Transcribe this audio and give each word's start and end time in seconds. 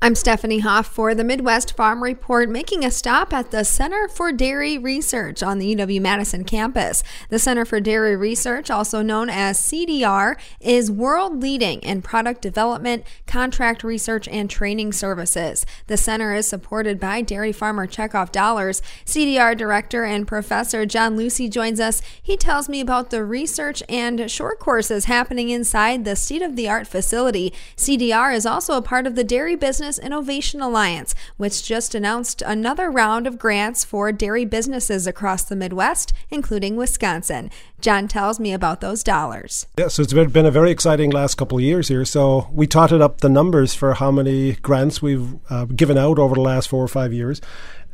I'm 0.00 0.14
Stephanie 0.14 0.60
Hoff 0.60 0.86
for 0.86 1.12
the 1.12 1.24
Midwest 1.24 1.74
Farm 1.76 2.04
Report, 2.04 2.48
making 2.48 2.84
a 2.84 2.90
stop 2.90 3.32
at 3.32 3.50
the 3.50 3.64
Center 3.64 4.06
for 4.06 4.30
Dairy 4.30 4.78
Research 4.78 5.42
on 5.42 5.58
the 5.58 5.74
UW 5.74 6.00
Madison 6.00 6.44
campus. 6.44 7.02
The 7.30 7.40
Center 7.40 7.64
for 7.64 7.80
Dairy 7.80 8.14
Research, 8.14 8.70
also 8.70 9.02
known 9.02 9.28
as 9.28 9.60
CDR, 9.60 10.36
is 10.60 10.88
world 10.88 11.42
leading 11.42 11.80
in 11.80 12.00
product 12.00 12.42
development, 12.42 13.02
contract 13.26 13.82
research, 13.82 14.28
and 14.28 14.48
training 14.48 14.92
services. 14.92 15.66
The 15.88 15.96
center 15.96 16.32
is 16.32 16.46
supported 16.46 17.00
by 17.00 17.20
Dairy 17.20 17.50
Farmer 17.50 17.88
Checkoff 17.88 18.30
Dollars. 18.30 18.80
CDR 19.04 19.56
Director 19.56 20.04
and 20.04 20.28
Professor 20.28 20.86
John 20.86 21.16
Lucey 21.16 21.48
joins 21.48 21.80
us. 21.80 22.02
He 22.22 22.36
tells 22.36 22.68
me 22.68 22.80
about 22.80 23.10
the 23.10 23.24
research 23.24 23.82
and 23.88 24.30
short 24.30 24.60
courses 24.60 25.06
happening 25.06 25.48
inside 25.48 26.04
the 26.04 26.14
state 26.14 26.42
of 26.42 26.54
the 26.54 26.68
art 26.68 26.86
facility. 26.86 27.52
CDR 27.76 28.32
is 28.32 28.46
also 28.46 28.74
a 28.74 28.82
part 28.82 29.04
of 29.04 29.16
the 29.16 29.24
dairy 29.24 29.56
business 29.56 29.87
Business 29.88 30.04
Innovation 30.04 30.60
Alliance, 30.60 31.14
which 31.38 31.62
just 31.62 31.94
announced 31.94 32.42
another 32.42 32.90
round 32.90 33.26
of 33.26 33.38
grants 33.38 33.84
for 33.84 34.12
dairy 34.12 34.44
businesses 34.44 35.06
across 35.06 35.44
the 35.44 35.56
Midwest, 35.56 36.12
including 36.28 36.76
Wisconsin. 36.76 37.50
John 37.80 38.06
tells 38.06 38.38
me 38.38 38.52
about 38.52 38.82
those 38.82 39.02
dollars. 39.02 39.66
Yeah, 39.78 39.88
so 39.88 40.02
it's 40.02 40.12
been 40.12 40.44
a 40.44 40.50
very 40.50 40.70
exciting 40.70 41.08
last 41.08 41.36
couple 41.36 41.56
of 41.56 41.64
years 41.64 41.88
here. 41.88 42.04
So 42.04 42.50
we 42.52 42.66
totted 42.66 43.00
up 43.00 43.22
the 43.22 43.30
numbers 43.30 43.72
for 43.72 43.94
how 43.94 44.10
many 44.10 44.56
grants 44.56 45.00
we've 45.00 45.38
uh, 45.48 45.64
given 45.64 45.96
out 45.96 46.18
over 46.18 46.34
the 46.34 46.42
last 46.42 46.68
four 46.68 46.84
or 46.84 46.88
five 46.88 47.14
years 47.14 47.40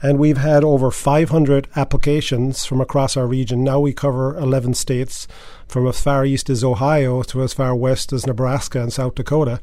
and 0.05 0.19
we've 0.19 0.37
had 0.37 0.65
over 0.65 0.91
500 0.91 1.67
applications 1.77 2.67
from 2.67 2.81
across 2.83 3.17
our 3.17 3.27
region. 3.27 3.65
Now 3.65 3.81
we 3.81 3.95
cover 3.95 4.37
11 4.37 4.75
states, 4.75 5.27
from 5.67 5.87
as 5.89 5.98
far 5.98 6.27
east 6.27 6.50
as 6.50 6.62
Ohio 6.62 7.22
to 7.22 7.42
as 7.42 7.55
far 7.55 7.75
west 7.75 8.12
as 8.12 8.27
Nebraska 8.27 8.83
and 8.83 8.92
South 8.92 9.15
Dakota 9.15 9.61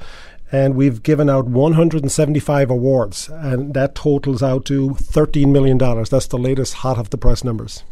and 0.51 0.75
we've 0.75 1.01
given 1.01 1.29
out 1.29 1.45
175 1.45 2.69
awards, 2.69 3.29
and 3.29 3.73
that 3.73 3.95
totals 3.95 4.43
out 4.43 4.65
to 4.65 4.91
$13 4.91 5.47
million. 5.47 5.77
That's 5.77 6.27
the 6.27 6.37
latest 6.37 6.75
hot 6.75 6.97
off 6.97 7.09
the 7.09 7.17
press 7.17 7.43
numbers. 7.43 7.83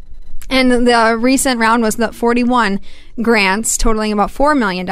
And 0.50 0.72
the 0.88 1.18
recent 1.18 1.60
round 1.60 1.84
was 1.84 1.98
the 1.98 2.12
41 2.12 2.80
grants, 3.22 3.78
totaling 3.78 4.12
about 4.12 4.32
$4 4.32 4.58
million. 4.58 4.86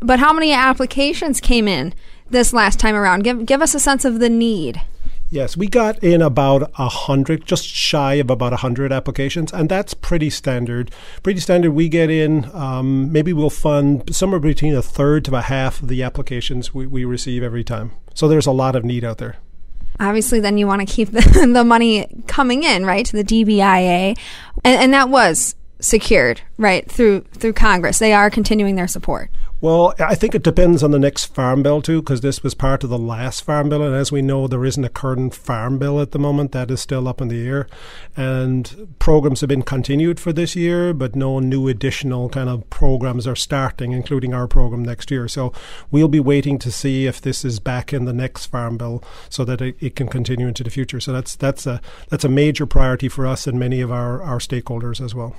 But 0.00 0.18
how 0.18 0.32
many 0.32 0.52
applications 0.52 1.40
came 1.40 1.68
in 1.68 1.92
this 2.30 2.52
last 2.52 2.80
time 2.80 2.94
around? 2.94 3.22
Give, 3.24 3.44
give 3.44 3.60
us 3.60 3.74
a 3.74 3.80
sense 3.80 4.04
of 4.04 4.20
the 4.20 4.30
need. 4.30 4.80
Yes, 5.32 5.56
we 5.56 5.68
got 5.68 6.02
in 6.02 6.22
about 6.22 6.72
a 6.76 6.88
hundred, 6.88 7.46
just 7.46 7.64
shy 7.64 8.14
of 8.14 8.30
about 8.30 8.52
a 8.52 8.56
hundred 8.56 8.92
applications, 8.92 9.52
and 9.52 9.68
that's 9.68 9.94
pretty 9.94 10.28
standard. 10.28 10.90
Pretty 11.22 11.38
standard. 11.38 11.70
We 11.70 11.88
get 11.88 12.10
in, 12.10 12.50
um, 12.52 13.12
maybe 13.12 13.32
we'll 13.32 13.48
fund 13.48 14.12
somewhere 14.14 14.40
between 14.40 14.74
a 14.74 14.82
third 14.82 15.24
to 15.26 15.36
a 15.36 15.42
half 15.42 15.82
of 15.82 15.88
the 15.88 16.02
applications 16.02 16.74
we, 16.74 16.88
we 16.88 17.04
receive 17.04 17.44
every 17.44 17.62
time. 17.62 17.92
So 18.12 18.26
there's 18.26 18.46
a 18.46 18.52
lot 18.52 18.74
of 18.74 18.84
need 18.84 19.04
out 19.04 19.18
there. 19.18 19.36
Obviously, 20.00 20.40
then 20.40 20.58
you 20.58 20.66
want 20.66 20.86
to 20.86 20.92
keep 20.92 21.10
the, 21.12 21.48
the 21.52 21.62
money 21.62 22.08
coming 22.26 22.64
in, 22.64 22.84
right, 22.84 23.06
to 23.06 23.16
the 23.16 23.24
DBIA, 23.24 24.18
and, 24.64 24.82
and 24.82 24.92
that 24.92 25.10
was 25.10 25.54
secured, 25.78 26.40
right, 26.58 26.90
through 26.90 27.20
through 27.34 27.52
Congress. 27.52 28.00
They 28.00 28.12
are 28.12 28.30
continuing 28.30 28.74
their 28.74 28.88
support. 28.88 29.30
Well, 29.62 29.92
I 29.98 30.14
think 30.14 30.34
it 30.34 30.42
depends 30.42 30.82
on 30.82 30.90
the 30.90 30.98
next 30.98 31.34
farm 31.34 31.62
bill 31.62 31.82
too, 31.82 32.00
because 32.00 32.22
this 32.22 32.42
was 32.42 32.54
part 32.54 32.82
of 32.82 32.88
the 32.88 32.96
last 32.96 33.44
farm 33.44 33.68
bill, 33.68 33.82
and 33.82 33.94
as 33.94 34.10
we 34.10 34.22
know, 34.22 34.46
there 34.46 34.64
isn't 34.64 34.84
a 34.86 34.88
current 34.88 35.34
farm 35.34 35.78
bill 35.78 36.00
at 36.00 36.12
the 36.12 36.18
moment. 36.18 36.52
That 36.52 36.70
is 36.70 36.80
still 36.80 37.06
up 37.06 37.20
in 37.20 37.28
the 37.28 37.46
air, 37.46 37.68
and 38.16 38.88
programs 38.98 39.42
have 39.42 39.48
been 39.48 39.60
continued 39.60 40.18
for 40.18 40.32
this 40.32 40.56
year, 40.56 40.94
but 40.94 41.14
no 41.14 41.40
new 41.40 41.68
additional 41.68 42.30
kind 42.30 42.48
of 42.48 42.70
programs 42.70 43.26
are 43.26 43.36
starting, 43.36 43.92
including 43.92 44.32
our 44.32 44.48
program 44.48 44.82
next 44.82 45.10
year. 45.10 45.28
So 45.28 45.52
we'll 45.90 46.08
be 46.08 46.20
waiting 46.20 46.58
to 46.60 46.72
see 46.72 47.06
if 47.06 47.20
this 47.20 47.44
is 47.44 47.60
back 47.60 47.92
in 47.92 48.06
the 48.06 48.14
next 48.14 48.46
farm 48.46 48.78
bill, 48.78 49.04
so 49.28 49.44
that 49.44 49.60
it, 49.60 49.76
it 49.78 49.94
can 49.94 50.08
continue 50.08 50.48
into 50.48 50.64
the 50.64 50.70
future. 50.70 51.00
So 51.00 51.12
that's 51.12 51.36
that's 51.36 51.66
a 51.66 51.82
that's 52.08 52.24
a 52.24 52.30
major 52.30 52.64
priority 52.64 53.10
for 53.10 53.26
us 53.26 53.46
and 53.46 53.58
many 53.58 53.82
of 53.82 53.92
our 53.92 54.22
our 54.22 54.38
stakeholders 54.38 55.04
as 55.04 55.14
well. 55.14 55.36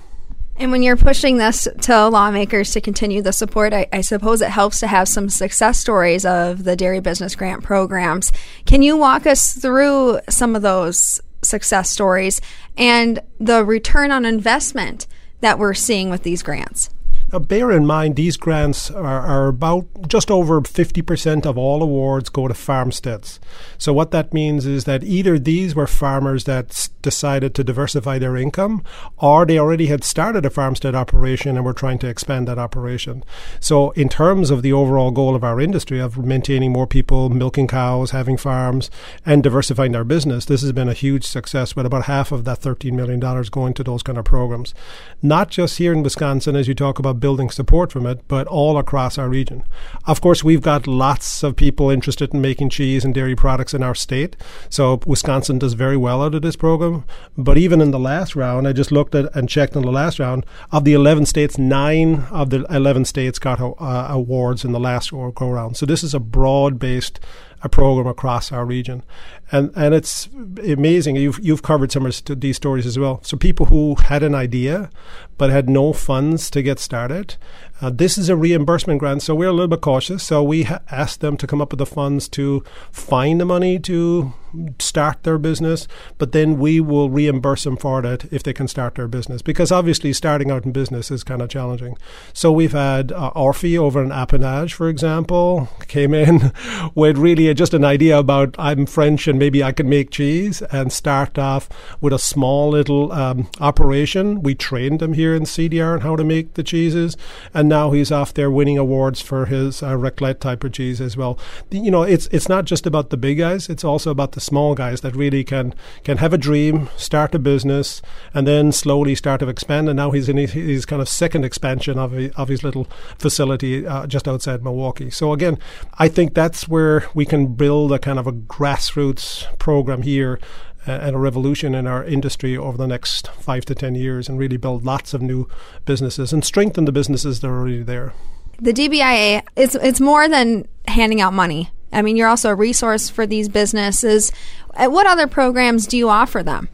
And 0.58 0.72
when 0.72 0.84
you're 0.84 0.98
pushing 0.98 1.38
this 1.38 1.68
to 1.82 2.08
lawmakers 2.08 2.72
to 2.74 2.82
continue 2.82 3.22
the 3.22 3.34
support, 3.34 3.74
I, 3.74 3.88
I, 3.92 4.02
suppose 4.02 4.42
it 4.42 4.50
helps 4.50 4.80
to 4.82 4.88
have 4.88 5.08
some 5.08 5.28
success 5.28 5.80
stories 5.80 6.24
of 6.24 6.66
the 6.66 6.76
dairy 6.76 7.00
business 7.00 7.36
grant 7.36 7.64
programs. 7.64 8.32
Can 8.66 8.82
you 8.82 8.96
walk 8.96 9.26
us 9.26 9.54
through 9.54 10.20
some 10.30 10.56
of 10.56 10.62
those 10.62 11.20
success 11.42 11.90
stories 11.90 12.42
and 12.78 13.20
the 13.40 13.66
return 13.66 14.12
on 14.12 14.24
investment 14.24 15.08
that 15.40 15.58
we're 15.58 15.74
seeing 15.74 16.10
with 16.10 16.24
these 16.24 16.44
grants? 16.44 16.92
Now, 17.32 17.40
bear 17.40 17.72
in 17.72 17.86
mind, 17.86 18.16
these 18.18 18.36
grants 18.36 18.92
are, 18.92 19.22
are 19.22 19.48
about 19.48 19.86
just 20.08 20.30
over 20.30 20.60
50% 20.60 21.46
of 21.46 21.58
all 21.58 21.82
awards 21.82 22.28
go 22.28 22.48
to 22.48 22.54
farmsteads. 22.54 23.40
So, 23.78 23.94
what 23.94 24.12
that 24.12 24.34
means 24.34 24.66
is 24.66 24.84
that 24.84 25.04
either 25.04 25.40
these 25.40 25.74
were 25.74 25.88
farmers 25.88 26.44
that 26.44 26.90
decided 27.02 27.56
to 27.56 27.64
diversify 27.64 28.20
their 28.20 28.36
income, 28.36 28.84
or 29.18 29.46
they 29.46 29.58
already 29.58 29.86
had 29.86 30.04
started 30.04 30.46
a 30.46 30.50
farmstead 30.50 30.94
operation 30.94 31.56
and 31.56 31.66
were 31.66 31.74
trying 31.74 32.00
to 32.00 32.08
expand 32.08 32.48
that 32.48 32.60
operation. 32.60 33.24
So, 33.62 33.92
in 33.92 34.10
terms 34.10 34.52
of 34.52 34.62
the 34.62 34.74
overall 34.74 35.12
goal 35.12 35.34
of 35.34 35.44
our 35.44 35.62
industry 35.62 36.00
of 36.00 36.18
maintaining 36.18 36.74
more 36.74 36.88
people 36.88 37.30
milking 37.30 37.68
cows, 37.68 38.12
having 38.12 38.36
farms, 38.36 38.92
and 39.26 39.42
diversifying 39.42 39.94
their 39.94 40.04
business, 40.04 40.46
this 40.46 40.62
has 40.64 40.74
been 40.74 40.90
a 40.90 40.94
huge 40.94 41.26
success 41.26 41.78
with 41.78 41.86
about 41.86 42.06
half 42.06 42.34
of 42.34 42.44
that 42.44 42.60
$13 42.60 42.92
million 42.92 43.22
going 43.52 43.74
to 43.74 43.84
those 43.84 44.04
kind 44.04 44.18
of 44.18 44.26
programs. 44.26 44.74
Not 45.22 45.50
just 45.50 45.78
here 45.78 45.94
in 45.94 46.04
Wisconsin, 46.04 46.58
as 46.58 46.68
you 46.68 46.76
talk 46.76 47.00
about 47.00 47.21
building 47.22 47.50
support 47.50 47.92
from 47.92 48.06
it, 48.06 48.28
but 48.28 48.48
all 48.48 48.78
across 48.78 49.18
our 49.18 49.30
region. 49.30 49.64
Of 50.06 50.20
course, 50.20 50.44
we've 50.44 50.62
got 50.62 50.88
lots 50.88 51.44
of 51.44 51.56
people 51.56 51.90
interested 51.90 52.34
in 52.34 52.42
making 52.42 52.72
cheese 52.72 53.06
and 53.06 53.14
dairy 53.14 53.36
products 53.36 53.74
in 53.74 53.84
our 53.84 53.96
state. 53.96 54.36
So 54.70 55.00
Wisconsin 55.06 55.60
does 55.60 55.74
very 55.74 55.96
well 55.96 56.22
out 56.22 56.36
of 56.36 56.42
this 56.42 56.58
program. 56.58 57.06
But 57.38 57.58
even 57.58 57.80
in 57.80 57.92
the 57.92 58.00
last 58.00 58.36
round, 58.36 58.68
I 58.68 58.74
just 58.74 58.92
looked 58.92 59.16
at 59.16 59.34
and 59.36 59.48
checked 59.48 59.76
in 59.76 59.84
the 59.84 59.92
last 59.92 60.20
round, 60.20 60.46
of 60.72 60.84
the 60.84 60.94
11 60.94 61.26
states, 61.28 61.58
nine 61.58 62.26
of 62.32 62.50
the 62.50 62.66
11 62.70 63.06
states 63.06 63.40
got 63.40 63.62
uh, 63.62 64.08
awards 64.10 64.66
in 64.66 64.72
the 64.72 64.80
last 64.80 65.12
go 65.12 65.50
round. 65.50 65.78
So 65.78 65.86
this 65.86 66.04
is 66.04 66.14
a 66.14 66.20
broad 66.20 66.80
based 66.80 67.20
a 67.64 67.70
program 67.70 68.08
across 68.08 68.52
our 68.52 68.66
region, 68.66 69.04
and 69.52 69.72
and 69.76 69.94
it's 69.94 70.28
amazing. 70.64 71.16
You've 71.16 71.40
you've 71.40 71.64
covered 71.64 71.92
some 71.92 72.06
of 72.06 72.22
these 72.26 72.58
stories 72.58 72.86
as 72.86 72.98
well. 72.98 73.20
So 73.24 73.38
people 73.38 73.68
who 73.68 73.96
had 73.96 74.24
an 74.24 74.36
idea 74.36 74.90
but 75.38 75.50
had 75.50 75.70
no 75.70 75.94
funds 75.94 76.50
to 76.52 76.62
get 76.62 76.80
started. 76.80 77.36
Uh, 77.82 77.90
this 77.90 78.18
is 78.18 78.30
a 78.30 78.36
reimbursement 78.36 79.00
grant, 79.00 79.24
so 79.24 79.34
we're 79.34 79.50
a 79.50 79.54
little 79.54 79.68
bit 79.68 79.82
cautious. 79.82 80.24
So 80.24 80.44
we 80.44 80.64
ha- 80.64 80.82
asked 80.92 81.20
them 81.22 81.36
to 81.38 81.48
come 81.48 81.62
up 81.62 81.72
with 81.72 81.80
the 81.80 81.86
funds 81.86 82.30
to 82.30 82.64
find 82.92 83.42
the 83.42 83.46
money 83.46 83.80
to 83.80 84.34
start 84.80 85.24
their 85.24 85.38
business, 85.38 85.88
but 86.18 86.32
then 86.32 86.60
we 86.60 86.80
will 86.80 87.10
reimburse 87.10 87.64
them 87.64 87.78
for 87.78 88.02
that 88.02 88.26
if 88.32 88.44
they 88.44 88.54
can 88.54 88.68
start 88.68 88.96
their 88.96 89.08
business. 89.08 89.42
Because 89.42 89.72
obviously, 89.72 90.14
starting 90.14 90.52
out 90.52 90.66
in 90.66 90.72
business 90.72 91.12
is 91.12 91.24
kind 91.24 91.42
of 91.42 91.50
challenging. 91.50 91.98
So 92.34 92.52
we've 92.52 92.72
had 92.72 93.12
uh, 93.12 93.32
Orphe 93.36 93.78
over 93.78 94.04
in 94.04 94.10
Appanage, 94.10 94.74
for 94.74 94.90
example, 94.90 95.70
came 95.88 96.14
in 96.14 96.52
with 96.96 97.18
really 97.18 97.52
just 97.54 97.74
an 97.74 97.86
idea 97.86 98.18
about 98.18 98.56
I'm 98.60 98.86
French 98.86 99.28
and 99.28 99.40
maybe 99.40 99.64
I 99.64 99.72
can 99.72 99.90
make 99.90 100.12
cheese 100.12 100.62
and 100.64 100.92
start 100.92 101.38
off 101.38 101.70
with 102.00 102.14
a 102.14 102.20
small 102.20 102.70
little 102.70 103.12
um, 103.12 103.50
operation. 103.60 104.42
We 104.42 104.56
trained 104.56 105.00
them 105.00 105.14
here 105.14 105.36
in 105.36 105.44
CDR 105.44 105.94
on 105.94 106.02
how 106.02 106.16
to 106.16 106.24
make 106.24 106.54
the 106.54 106.64
cheeses, 106.64 107.18
and 107.54 107.71
now 107.72 107.92
he's 107.92 108.12
off 108.12 108.34
there 108.34 108.52
winning 108.52 108.78
awards 108.78 109.22
for 109.22 109.46
his 109.46 109.82
uh, 109.82 109.94
raclette 109.94 110.40
type 110.40 110.64
of 110.64 110.74
cheese 110.74 111.00
as 111.00 111.16
well. 111.16 111.40
You 111.72 111.90
know, 111.90 112.04
it's 112.04 112.28
it's 112.28 112.50
not 112.50 112.66
just 112.66 112.86
about 112.86 113.10
the 113.10 113.18
big 113.18 113.38
guys; 113.38 113.70
it's 113.70 113.86
also 113.86 114.12
about 114.12 114.34
the 114.34 114.42
small 114.42 114.76
guys 114.76 115.02
that 115.02 115.16
really 115.16 115.44
can 115.44 115.74
can 116.04 116.18
have 116.18 116.34
a 116.34 116.38
dream, 116.38 116.90
start 116.98 117.34
a 117.34 117.40
business, 117.40 118.02
and 118.34 118.46
then 118.46 118.72
slowly 118.74 119.16
start 119.16 119.40
to 119.40 119.48
expand. 119.48 119.88
And 119.90 119.96
now 119.96 120.12
he's 120.12 120.28
in 120.28 120.38
his, 120.38 120.52
his 120.52 120.86
kind 120.86 121.02
of 121.02 121.08
second 121.08 121.46
expansion 121.46 121.98
of 121.98 122.14
of 122.36 122.50
his 122.50 122.64
little 122.64 122.88
facility 123.18 123.88
uh, 123.88 124.06
just 124.06 124.28
outside 124.28 124.64
Milwaukee. 124.64 125.10
So 125.10 125.32
again, 125.32 125.58
I 125.98 126.10
think 126.10 126.34
that's 126.34 126.68
where 126.68 127.06
we 127.14 127.26
can 127.26 127.56
build 127.56 127.94
a 127.94 128.00
kind 128.00 128.20
of 128.20 128.28
a 128.28 128.34
grassroots 128.34 129.48
program 129.58 130.02
here 130.02 130.40
and 130.86 131.16
a 131.16 131.20
revolution 131.20 131.76
in 131.76 131.88
our 131.88 132.04
industry 132.04 132.58
over 132.58 132.78
the 132.78 132.88
next 132.88 133.28
five 133.30 133.66
to 133.66 133.76
ten 133.76 133.96
years 133.96 134.28
and 134.28 134.40
really 134.40 134.58
build 134.58 134.84
lots 134.84 135.14
of 135.14 135.22
new 135.22 135.48
businesses 135.86 136.34
and 136.34 136.44
strengthen 136.44 136.86
the 136.86 136.92
businesses 136.92 137.40
that 137.40 137.48
are 137.48 137.60
already 137.60 137.84
there. 137.84 138.14
The 138.60 138.74
DBIA 138.74 139.44
it's 139.56 139.76
it's 139.76 140.00
more 140.00 140.28
than 140.28 140.68
handing 140.88 141.22
out 141.22 141.34
money. 141.34 141.70
I 141.94 142.02
mean, 142.02 142.16
you're 142.16 142.28
also 142.28 142.50
a 142.50 142.56
resource 142.56 143.10
for 143.10 143.26
these 143.26 143.50
businesses. 143.50 144.32
What 144.78 145.06
other 145.08 145.28
programs 145.28 145.86
do 145.88 145.98
you 145.98 146.10
offer 146.10 146.42
them? 146.42 146.70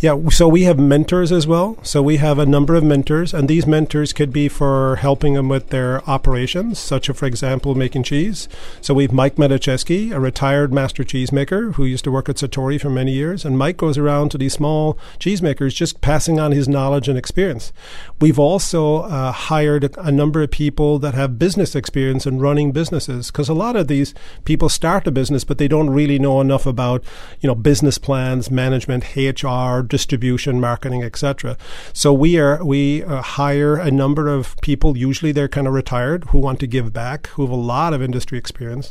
Yeah, 0.00 0.28
so 0.28 0.48
we 0.48 0.64
have 0.64 0.78
mentors 0.78 1.32
as 1.32 1.46
well. 1.46 1.78
So 1.82 2.02
we 2.02 2.18
have 2.18 2.38
a 2.38 2.44
number 2.44 2.74
of 2.74 2.84
mentors, 2.84 3.32
and 3.32 3.48
these 3.48 3.66
mentors 3.66 4.12
could 4.12 4.32
be 4.32 4.48
for 4.48 4.96
helping 4.96 5.34
them 5.34 5.48
with 5.48 5.70
their 5.70 6.02
operations, 6.10 6.78
such 6.78 7.08
as, 7.08 7.16
for 7.16 7.24
example, 7.24 7.74
making 7.74 8.02
cheese. 8.02 8.48
So 8.82 8.92
we 8.92 9.04
have 9.04 9.12
Mike 9.12 9.36
Matucheski, 9.36 10.12
a 10.12 10.20
retired 10.20 10.74
master 10.74 11.04
cheesemaker 11.04 11.76
who 11.76 11.84
used 11.86 12.04
to 12.04 12.10
work 12.10 12.28
at 12.28 12.36
Sartori 12.36 12.78
for 12.78 12.90
many 12.90 13.12
years, 13.12 13.46
and 13.46 13.56
Mike 13.56 13.78
goes 13.78 13.96
around 13.96 14.30
to 14.30 14.38
these 14.38 14.52
small 14.52 14.98
cheesemakers 15.18 15.74
just 15.74 16.00
passing 16.02 16.38
on 16.38 16.52
his 16.52 16.68
knowledge 16.68 17.08
and 17.08 17.16
experience. 17.16 17.72
We've 18.20 18.38
also 18.38 19.02
uh, 19.02 19.32
hired 19.32 19.84
a, 19.84 20.00
a 20.02 20.12
number 20.12 20.42
of 20.42 20.50
people 20.50 20.98
that 20.98 21.14
have 21.14 21.38
business 21.38 21.74
experience 21.74 22.26
in 22.26 22.40
running 22.40 22.72
businesses 22.72 23.30
because 23.30 23.48
a 23.48 23.54
lot 23.54 23.76
of 23.76 23.88
these 23.88 24.12
people 24.44 24.68
start 24.68 25.06
a 25.06 25.12
business, 25.12 25.44
but 25.44 25.58
they 25.58 25.68
don't 25.68 25.88
really 25.88 26.18
know 26.18 26.40
enough 26.42 26.66
about, 26.66 27.02
you 27.40 27.46
know, 27.46 27.54
business 27.54 27.96
plans, 27.96 28.50
management, 28.50 29.16
HR, 29.16 29.82
distribution, 29.96 30.60
marketing, 30.60 31.02
etc. 31.08 31.56
So 31.92 32.08
we 32.12 32.30
are 32.44 32.56
we 32.64 33.04
uh, 33.04 33.22
hire 33.22 33.76
a 33.76 33.90
number 34.02 34.24
of 34.36 34.42
people. 34.68 34.90
Usually 35.10 35.32
they're 35.32 35.54
kind 35.56 35.68
of 35.68 35.74
retired 35.82 36.20
who 36.30 36.38
want 36.46 36.58
to 36.60 36.66
give 36.76 36.92
back, 36.92 37.28
who 37.32 37.42
have 37.42 37.54
a 37.60 37.66
lot 37.74 37.94
of 37.94 38.02
industry 38.02 38.36
experience, 38.38 38.86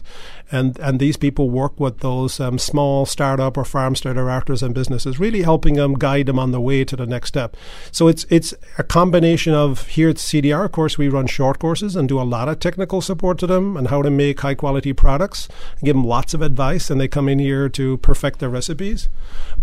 and 0.52 0.80
and 0.80 1.00
these 1.00 1.18
people 1.18 1.46
work 1.50 1.80
with 1.80 1.96
those 2.00 2.40
um, 2.40 2.58
small 2.58 3.06
startup 3.06 3.58
or 3.58 3.66
farmstead 3.66 4.18
or 4.18 4.30
and 4.68 4.74
businesses, 4.74 5.20
really 5.20 5.42
helping 5.42 5.76
them 5.76 5.94
guide 5.94 6.28
them 6.28 6.40
on 6.40 6.52
the 6.52 6.62
way 6.70 6.86
to 6.86 6.96
the 6.96 7.06
next 7.06 7.30
step. 7.30 7.58
So 7.92 8.08
it's 8.08 8.26
it's 8.30 8.54
a 8.78 8.84
combination 8.84 9.54
of 9.54 9.88
here 9.88 10.10
at 10.10 10.18
CDR, 10.18 10.66
of 10.66 10.72
course, 10.72 10.98
we 10.98 11.10
run 11.10 11.28
short 11.28 11.60
courses 11.60 11.96
and 11.96 12.08
do 12.10 12.20
a 12.20 12.32
lot 12.36 12.50
of 12.50 12.60
technical 12.60 13.02
support 13.02 13.38
to 13.40 13.48
them 13.48 13.78
and 13.78 13.88
how 13.88 14.02
to 14.02 14.10
make 14.10 14.40
high 14.40 14.56
quality 14.56 14.94
products, 14.94 15.48
give 15.84 15.96
them 15.96 16.06
lots 16.06 16.34
of 16.34 16.42
advice, 16.42 16.90
and 16.90 17.00
they 17.00 17.08
come 17.08 17.30
in 17.30 17.40
here 17.40 17.70
to 17.70 17.98
perfect 17.98 18.40
their 18.40 18.50
recipes. 18.50 19.10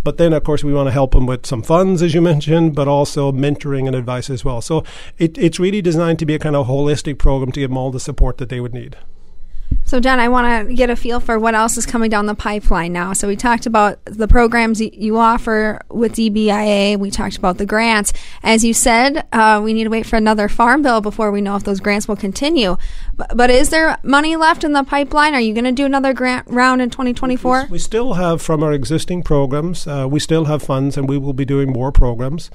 But 0.02 0.16
then, 0.18 0.32
of 0.32 0.44
course, 0.44 0.64
we 0.64 0.72
want 0.72 0.86
to 0.86 0.92
help 0.92 1.12
them 1.12 1.19
with 1.26 1.46
some 1.46 1.62
funds, 1.62 2.02
as 2.02 2.14
you 2.14 2.20
mentioned, 2.20 2.74
but 2.74 2.88
also 2.88 3.32
mentoring 3.32 3.86
and 3.86 3.96
advice 3.96 4.30
as 4.30 4.44
well. 4.44 4.60
So 4.60 4.84
it, 5.18 5.36
it's 5.38 5.58
really 5.58 5.82
designed 5.82 6.18
to 6.20 6.26
be 6.26 6.34
a 6.34 6.38
kind 6.38 6.56
of 6.56 6.66
holistic 6.66 7.18
program 7.18 7.52
to 7.52 7.60
give 7.60 7.70
them 7.70 7.76
all 7.78 7.90
the 7.90 8.00
support 8.00 8.38
that 8.38 8.48
they 8.48 8.60
would 8.60 8.74
need. 8.74 8.96
So, 9.90 9.98
John, 9.98 10.20
I 10.20 10.28
want 10.28 10.68
to 10.68 10.72
get 10.72 10.88
a 10.88 10.94
feel 10.94 11.18
for 11.18 11.36
what 11.36 11.56
else 11.56 11.76
is 11.76 11.84
coming 11.84 12.10
down 12.10 12.26
the 12.26 12.34
pipeline 12.36 12.92
now. 12.92 13.12
So, 13.12 13.26
we 13.26 13.34
talked 13.34 13.66
about 13.66 13.98
the 14.04 14.28
programs 14.28 14.80
you 14.80 15.18
offer 15.18 15.80
with 15.88 16.12
DBIA. 16.12 16.96
We 16.96 17.10
talked 17.10 17.36
about 17.36 17.58
the 17.58 17.66
grants. 17.66 18.12
As 18.44 18.64
you 18.64 18.72
said, 18.72 19.26
uh, 19.32 19.60
we 19.64 19.72
need 19.72 19.82
to 19.82 19.90
wait 19.90 20.06
for 20.06 20.14
another 20.14 20.48
farm 20.48 20.82
bill 20.82 21.00
before 21.00 21.32
we 21.32 21.40
know 21.40 21.56
if 21.56 21.64
those 21.64 21.80
grants 21.80 22.06
will 22.06 22.14
continue. 22.14 22.76
But, 23.16 23.36
but 23.36 23.50
is 23.50 23.70
there 23.70 23.98
money 24.04 24.36
left 24.36 24.62
in 24.62 24.74
the 24.74 24.84
pipeline? 24.84 25.34
Are 25.34 25.40
you 25.40 25.52
going 25.54 25.64
to 25.64 25.72
do 25.72 25.86
another 25.86 26.14
grant 26.14 26.46
round 26.46 26.80
in 26.80 26.90
2024? 26.90 27.66
We 27.68 27.80
still 27.80 28.12
have 28.12 28.40
from 28.40 28.62
our 28.62 28.72
existing 28.72 29.24
programs, 29.24 29.88
uh, 29.88 30.06
we 30.08 30.20
still 30.20 30.44
have 30.44 30.62
funds 30.62 30.96
and 30.96 31.08
we 31.08 31.18
will 31.18 31.32
be 31.32 31.44
doing 31.44 31.72
more 31.72 31.90
programs. 31.90 32.48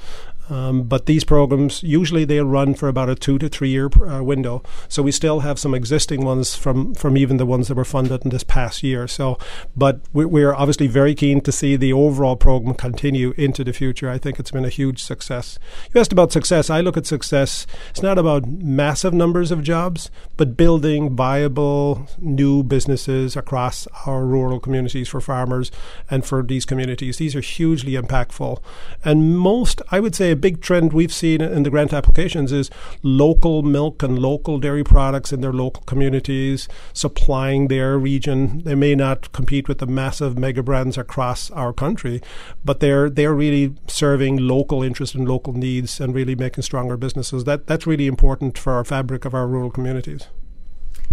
Um, 0.50 0.84
but 0.84 1.06
these 1.06 1.24
programs 1.24 1.82
usually 1.82 2.26
they 2.26 2.40
run 2.40 2.76
for 2.76 2.88
about 2.88 3.10
a 3.10 3.16
two 3.16 3.38
to 3.40 3.50
three 3.50 3.70
year 3.70 3.90
uh, 4.08 4.22
window. 4.24 4.62
So 4.88 5.02
we 5.02 5.12
still 5.12 5.40
have 5.40 5.58
some 5.58 5.74
existing 5.74 6.24
ones 6.24 6.56
from 6.56 6.94
from 6.94 7.18
even 7.18 7.38
the 7.38 7.46
ones 7.46 7.68
that 7.68 7.76
were 7.76 7.86
funded 7.86 8.24
in 8.24 8.30
this 8.30 8.44
past 8.44 8.84
year. 8.84 9.08
So, 9.08 9.38
but 9.76 10.02
we, 10.14 10.26
we 10.26 10.44
are 10.44 10.56
obviously 10.56 10.88
very 10.88 11.16
keen 11.16 11.42
to 11.42 11.52
see 11.52 11.76
the 11.76 11.94
overall 11.94 12.36
program 12.36 12.76
continue 12.76 13.34
into 13.38 13.64
the 13.64 13.74
future. 13.74 14.10
I 14.10 14.18
think 14.18 14.40
it's 14.40 14.52
been 14.52 14.66
a 14.66 14.70
huge 14.70 15.02
success. 15.04 15.58
You 15.94 16.00
asked 16.00 16.12
about 16.12 16.32
success. 16.32 16.70
I 16.70 16.82
look 16.82 16.98
at 16.98 17.06
success. 17.06 17.66
It's 17.90 18.04
not 18.04 18.18
about 18.18 18.48
massive 18.48 19.14
numbers 19.14 19.52
of 19.52 19.64
jobs, 19.64 20.12
but 20.38 20.58
building 20.58 21.16
viable 21.16 22.08
new 22.20 22.64
businesses 22.64 23.36
across 23.36 23.88
our 24.06 24.26
rural 24.26 24.60
communities 24.60 25.08
for 25.08 25.22
farmers 25.22 25.72
and 26.10 26.26
for 26.26 26.44
these 26.44 26.66
communities. 26.66 27.18
These 27.18 27.36
are 27.36 27.42
hugely 27.42 27.94
impactful, 27.94 28.62
and 29.04 29.38
most 29.38 29.82
I 29.92 30.00
would 30.00 30.16
say 30.16 30.35
a 30.36 30.38
big 30.38 30.62
trend 30.62 30.92
we've 30.92 31.14
seen 31.14 31.40
in 31.42 31.64
the 31.64 31.70
grant 31.70 31.94
applications 31.94 32.52
is 32.52 32.70
local 33.04 33.64
milk 33.64 34.04
and 34.04 34.20
local 34.20 34.60
dairy 34.60 34.84
products 34.84 35.32
in 35.32 35.40
their 35.40 35.54
local 35.54 35.82
communities, 35.84 36.68
supplying 36.92 37.70
their 37.70 37.98
region. 37.98 38.62
They 38.64 38.76
may 38.76 38.96
not 38.96 39.32
compete 39.32 39.70
with 39.70 39.78
the 39.78 39.88
massive 39.88 40.38
mega 40.38 40.62
brands 40.62 40.98
across 40.98 41.50
our 41.52 41.72
country, 41.72 42.22
but 42.66 42.82
they're 42.82 43.10
they're 43.10 43.34
really 43.34 43.76
serving 43.88 44.36
local 44.38 44.84
interests 44.84 45.16
and 45.16 45.28
local 45.28 45.54
needs 45.54 46.02
and 46.02 46.14
really 46.14 46.36
making 46.36 46.64
stronger 46.64 46.98
businesses. 46.98 47.46
That 47.46 47.66
that's 47.68 47.88
really 47.88 48.08
important 48.08 48.58
for 48.58 48.74
our 48.74 48.84
fabric 48.84 49.24
of 49.24 49.34
our 49.34 49.48
rural 49.48 49.72
communities. 49.72 50.28